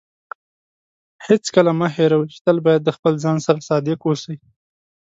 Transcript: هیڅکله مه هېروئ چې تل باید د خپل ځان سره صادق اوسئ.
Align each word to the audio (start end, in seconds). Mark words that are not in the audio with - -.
هیڅکله 1.25 1.71
مه 1.79 1.87
هېروئ 1.95 2.25
چې 2.33 2.39
تل 2.45 2.57
باید 2.65 2.81
د 2.83 2.89
خپل 2.97 3.13
ځان 3.23 3.37
سره 3.45 3.59
صادق 3.69 3.99
اوسئ. 4.05 4.35